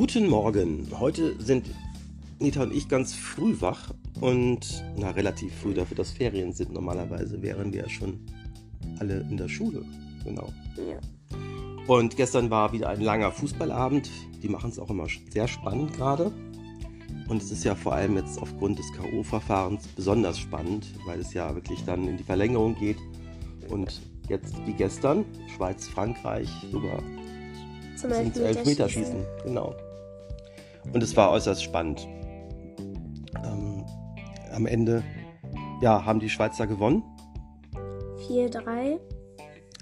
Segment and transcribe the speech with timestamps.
[0.00, 0.88] Guten Morgen.
[0.98, 1.66] Heute sind
[2.38, 3.92] Nita und ich ganz früh wach
[4.22, 6.72] und na relativ früh dafür, dass Ferien sind.
[6.72, 8.18] Normalerweise wären wir ja schon
[8.98, 9.84] alle in der Schule.
[10.24, 10.54] Genau.
[10.78, 11.36] Ja.
[11.86, 14.08] Und gestern war wieder ein langer Fußballabend.
[14.42, 16.32] Die machen es auch immer sehr spannend gerade.
[17.28, 21.54] Und es ist ja vor allem jetzt aufgrund des K.O.-Verfahrens besonders spannend, weil es ja
[21.54, 22.96] wirklich dann in die Verlängerung geht.
[23.68, 27.02] Und jetzt wie gestern, Schweiz-Frankreich sogar
[27.96, 29.26] Zum ins Elfmeterschießen.
[29.44, 29.74] Genau.
[30.92, 32.06] Und es war äußerst spannend.
[33.44, 33.84] Ähm,
[34.52, 35.02] am Ende
[35.80, 37.02] ja, haben die Schweizer gewonnen.
[38.28, 38.98] 4-3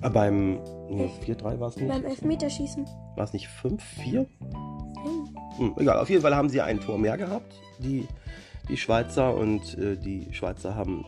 [0.03, 1.89] Äh, beim nee, 4-3 war es nicht.
[1.89, 2.85] beim Elfmeterschießen.
[3.17, 4.27] War es nicht 5-4?
[5.03, 5.29] Hm.
[5.57, 8.07] Hm, egal, auf jeden Fall haben sie ein Tor mehr gehabt, die,
[8.69, 11.05] die Schweizer, und äh, die Schweizer haben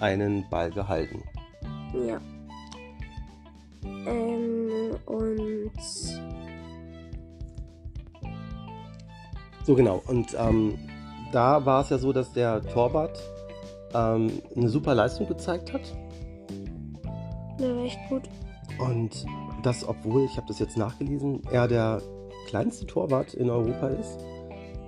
[0.00, 1.22] einen Ball gehalten.
[2.06, 2.20] Ja.
[3.84, 5.70] Ähm, und
[9.68, 10.78] So genau, und ähm,
[11.30, 13.20] da war es ja so, dass der Torwart
[13.92, 15.82] ähm, eine super Leistung gezeigt hat.
[17.60, 18.22] der war echt gut.
[18.78, 19.26] Und
[19.62, 22.00] das, obwohl, ich habe das jetzt nachgelesen, er der
[22.46, 24.24] kleinste Torwart in Europa ist.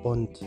[0.03, 0.41] Und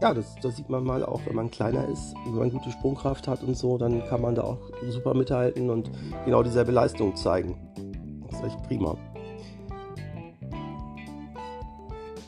[0.00, 3.26] ja, das, das sieht man mal auch, wenn man kleiner ist, wenn man gute Sprungkraft
[3.26, 5.90] hat und so, dann kann man da auch super mithalten und
[6.24, 7.58] genau dieselbe Leistung zeigen.
[8.30, 8.96] Das ist echt prima.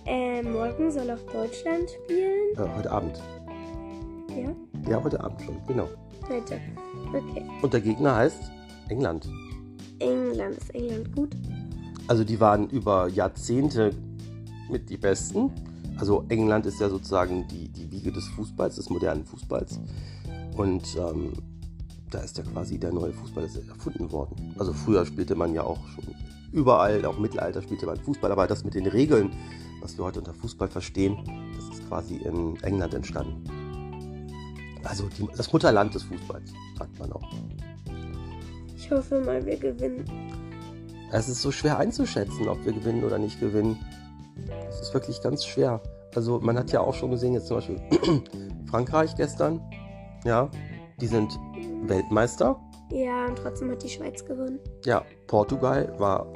[0.06, 2.54] Ähm, morgen soll auch Deutschland spielen.
[2.56, 3.20] Äh, heute Abend.
[4.30, 5.88] Ja, Ja, heute Abend schon, genau.
[6.28, 6.60] heute.
[7.08, 7.44] Okay.
[7.62, 8.50] Und der Gegner heißt
[8.88, 9.28] England.
[9.98, 10.58] England.
[10.58, 11.36] Ist England gut?
[12.06, 13.90] Also die waren über Jahrzehnte
[14.70, 15.50] mit die Besten.
[15.98, 19.80] Also England ist ja sozusagen die, die Wiege des Fußballs, des modernen Fußballs.
[20.56, 21.32] Und ähm,
[22.10, 24.54] da ist ja quasi der neue Fußball erfunden worden.
[24.58, 26.04] Also früher spielte man ja auch schon
[26.52, 29.30] überall, auch im Mittelalter spielte man Fußball, aber das mit den Regeln,
[29.86, 31.16] was wir heute unter Fußball verstehen,
[31.54, 33.44] das ist quasi in England entstanden.
[34.82, 37.22] Also die, das Mutterland des Fußballs, sagt man auch.
[38.76, 40.04] Ich hoffe mal, wir gewinnen.
[41.12, 43.78] Es ist so schwer einzuschätzen, ob wir gewinnen oder nicht gewinnen.
[44.68, 45.80] Es ist wirklich ganz schwer.
[46.16, 47.80] Also man hat ja auch schon gesehen, jetzt zum Beispiel
[48.68, 49.60] Frankreich gestern,
[50.24, 50.50] ja,
[51.00, 51.38] die sind
[51.82, 52.60] Weltmeister.
[52.90, 54.58] Ja, und trotzdem hat die Schweiz gewonnen.
[54.84, 56.26] Ja, Portugal war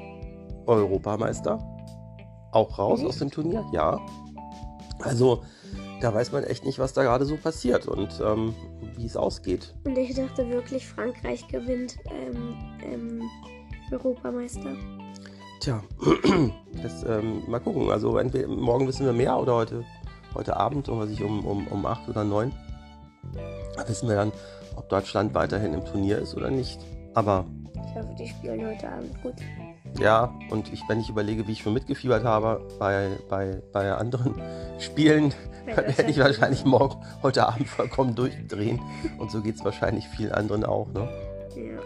[0.66, 1.58] Europameister.
[2.52, 3.06] Auch raus Mhm.
[3.06, 3.98] aus dem Turnier, ja.
[5.00, 5.42] Also
[6.00, 8.54] da weiß man echt nicht, was da gerade so passiert und ähm,
[8.96, 9.74] wie es ausgeht.
[9.84, 13.22] Und ich dachte wirklich, Frankreich gewinnt ähm, ähm,
[13.92, 14.74] Europameister.
[15.60, 15.82] Tja,
[16.82, 17.90] das, ähm, mal gucken.
[17.90, 19.84] Also entweder, morgen wissen wir mehr oder heute,
[20.34, 22.50] heute Abend, um, was ich, um, um, um 8 oder 9,
[23.86, 24.32] wissen wir dann,
[24.76, 26.80] ob Deutschland weiterhin im Turnier ist oder nicht.
[27.14, 27.44] Aber
[27.74, 29.34] Ich hoffe, die spielen heute Abend gut.
[29.98, 34.34] Ja, und ich, wenn ich überlege, wie ich schon mitgefiebert habe bei, bei, bei anderen
[34.78, 35.34] Spielen,
[35.66, 38.80] dann werde ich wahrscheinlich morgen, heute Abend vollkommen durchdrehen.
[39.18, 40.88] Und so geht es wahrscheinlich vielen anderen auch.
[40.88, 41.08] Ne?
[41.56, 41.80] Ja.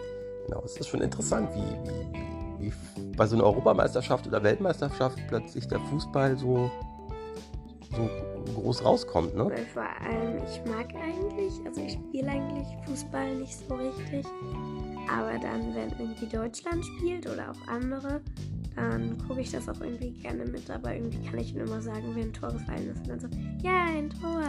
[0.47, 5.67] Genau, es ist schon interessant, wie, wie, wie bei so einer Europameisterschaft oder Weltmeisterschaft plötzlich
[5.67, 6.69] der Fußball so,
[7.95, 8.09] so
[8.53, 9.35] groß rauskommt.
[9.35, 9.45] Ne?
[9.45, 14.25] Weil vor allem, ich mag eigentlich, also ich spiele eigentlich Fußball nicht so richtig.
[15.09, 18.21] Aber dann, wenn irgendwie Deutschland spielt oder auch andere,
[18.75, 20.69] dann gucke ich das auch irgendwie gerne mit.
[20.69, 22.99] Aber irgendwie kann ich nur immer sagen, wenn ein Tor gefallen ist.
[22.99, 23.27] Und dann so,
[23.63, 24.43] ja, ein Tor.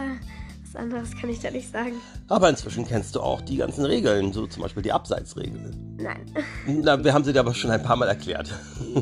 [0.67, 1.93] Was anderes kann ich da nicht sagen.
[2.27, 5.71] Aber inzwischen kennst du auch die ganzen Regeln, so zum Beispiel die Abseitsregel.
[5.97, 6.25] Nein.
[6.83, 8.53] Na, wir haben sie dir aber schon ein paar Mal erklärt.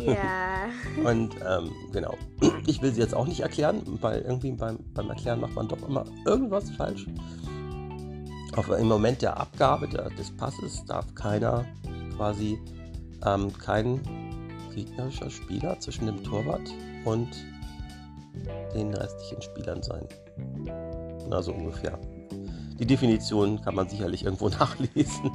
[0.06, 0.68] Ja.
[1.04, 2.16] Und ähm, genau,
[2.68, 5.88] ich will sie jetzt auch nicht erklären, weil irgendwie beim, beim Erklären macht man doch
[5.88, 7.08] immer irgendwas falsch.
[8.56, 11.66] Auf, Im Moment der Abgabe der, des Passes darf keiner
[12.16, 12.60] quasi
[13.26, 14.00] ähm, kein
[14.74, 16.70] gegnerischer Spieler zwischen dem Torwart
[17.06, 17.30] und
[18.74, 20.08] den restlichen Spielern sein.
[21.30, 21.98] Na, so ungefähr.
[22.80, 25.32] Die Definition kann man sicherlich irgendwo nachlesen.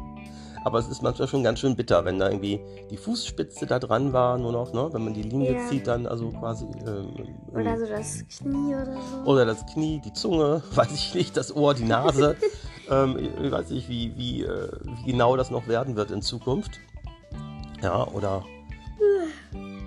[0.62, 2.61] Aber es ist manchmal schon ganz schön bitter, wenn da irgendwie
[2.91, 4.91] die Fußspitze da dran war, nur noch, ne?
[4.93, 5.67] Wenn man die Linie Ja.
[5.69, 6.67] zieht, dann also quasi.
[6.87, 7.14] Ähm,
[7.55, 8.93] Oder so das Knie oder
[9.25, 9.31] so.
[9.31, 12.37] oder das Knie, die Zunge, weiß ich nicht, das Ohr, die Nase.
[12.91, 14.69] ähm, ich weiß nicht, wie, wie, äh,
[15.03, 16.73] wie genau das noch werden wird in Zukunft.
[17.82, 18.44] Ja, oder.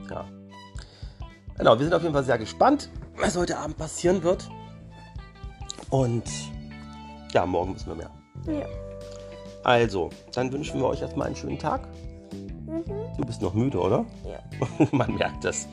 [0.09, 0.25] Ja.
[1.55, 2.89] Genau, wir sind auf jeden Fall sehr gespannt,
[3.19, 4.49] was heute Abend passieren wird.
[5.93, 6.23] Und
[7.33, 8.09] ja, morgen wissen wir mehr.
[8.47, 8.65] Ja.
[9.63, 11.87] Also, dann wünschen wir euch erstmal einen schönen Tag.
[12.65, 12.83] Mhm.
[13.15, 14.03] Du bist noch müde, oder?
[14.25, 14.87] Ja.
[14.91, 15.67] Man merkt das.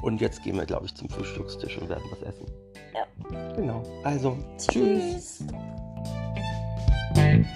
[0.00, 2.46] Und jetzt gehen wir, glaube ich, zum Frühstückstisch und werden was essen.
[2.94, 3.52] Ja.
[3.54, 3.82] Genau.
[4.02, 5.44] Also, tschüss.
[7.14, 7.46] Tschüss.